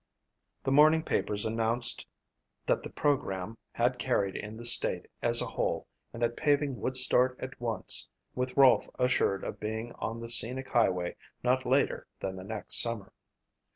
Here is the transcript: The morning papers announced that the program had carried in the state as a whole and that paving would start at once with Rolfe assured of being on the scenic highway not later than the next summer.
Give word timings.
The 0.63 0.71
morning 0.71 1.03
papers 1.03 1.45
announced 1.45 2.07
that 2.65 2.81
the 2.81 2.89
program 2.89 3.55
had 3.73 3.99
carried 3.99 4.35
in 4.35 4.57
the 4.57 4.65
state 4.65 5.05
as 5.21 5.43
a 5.43 5.45
whole 5.45 5.87
and 6.11 6.23
that 6.23 6.35
paving 6.35 6.77
would 6.81 6.97
start 6.97 7.37
at 7.39 7.61
once 7.61 8.09
with 8.33 8.57
Rolfe 8.57 8.89
assured 8.97 9.43
of 9.43 9.59
being 9.59 9.91
on 9.99 10.19
the 10.19 10.27
scenic 10.27 10.69
highway 10.69 11.17
not 11.43 11.67
later 11.67 12.07
than 12.19 12.35
the 12.35 12.43
next 12.43 12.81
summer. 12.81 13.13